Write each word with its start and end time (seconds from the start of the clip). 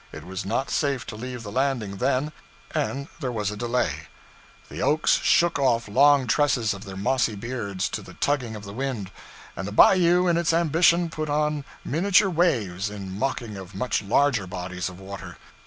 It 0.11 0.25
was 0.25 0.47
not 0.47 0.71
safe 0.71 1.05
to 1.05 1.15
leave 1.15 1.43
the 1.43 1.51
landing 1.51 1.97
then, 1.97 2.31
and 2.73 3.07
there 3.19 3.31
was 3.31 3.51
a 3.51 3.55
delay. 3.55 4.07
The 4.67 4.81
oaks 4.81 5.19
shook 5.21 5.59
off 5.59 5.87
long 5.87 6.25
tresses 6.25 6.73
of 6.73 6.85
their 6.85 6.97
mossy 6.97 7.35
beards 7.35 7.87
to 7.89 8.01
the 8.01 8.15
tugging 8.15 8.55
of 8.55 8.63
the 8.63 8.73
wind, 8.73 9.11
and 9.55 9.67
the 9.67 9.71
bayou 9.71 10.25
in 10.27 10.37
its 10.37 10.53
ambition 10.53 11.11
put 11.11 11.29
on 11.29 11.65
miniature 11.85 12.31
waves 12.31 12.89
in 12.89 13.19
mocking 13.19 13.57
of 13.57 13.75
much 13.75 14.01
larger 14.01 14.47
bodies 14.47 14.89
of 14.89 14.99
water. 14.99 15.37